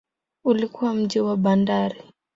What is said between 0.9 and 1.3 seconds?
mji